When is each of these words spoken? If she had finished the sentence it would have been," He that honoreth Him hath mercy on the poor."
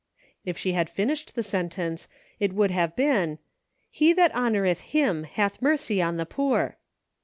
If 0.43 0.57
she 0.57 0.71
had 0.71 0.89
finished 0.89 1.35
the 1.35 1.43
sentence 1.43 2.07
it 2.39 2.53
would 2.53 2.71
have 2.71 2.95
been," 2.95 3.37
He 3.91 4.13
that 4.13 4.33
honoreth 4.33 4.79
Him 4.79 5.25
hath 5.25 5.61
mercy 5.61 6.01
on 6.01 6.17
the 6.17 6.25
poor." 6.25 6.77